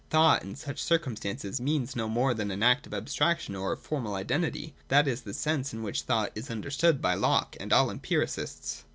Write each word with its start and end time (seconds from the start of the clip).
Thought 0.09 0.41
in 0.41 0.55
such 0.55 0.81
circumstances 0.81 1.61
means 1.61 1.95
no 1.95 2.09
more 2.09 2.33
than 2.33 2.49
an 2.49 2.63
act 2.63 2.87
of 2.87 2.93
abstraction 2.95 3.55
or 3.55 3.71
of 3.73 3.79
formal 3.81 4.15
identity. 4.15 4.73
That 4.87 5.07
is 5.07 5.21
the 5.21 5.31
sense 5.35 5.73
in 5.75 5.83
which 5.83 6.01
thought 6.01 6.31
is 6.33 6.49
understood 6.49 7.03
by 7.03 7.13
Locke 7.13 7.55
and 7.59 7.71
all 7.71 7.91
empiricists. 7.91 8.83